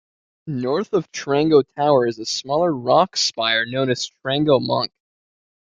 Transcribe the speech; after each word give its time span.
North 0.47 0.93
of 0.93 1.11
Trango 1.11 1.61
Tower 1.75 2.07
is 2.07 2.17
a 2.17 2.25
smaller 2.25 2.71
rock 2.73 3.15
spire 3.15 3.67
known 3.67 3.91
as 3.91 4.09
"Trango 4.25 4.59
Monk". 4.59 4.91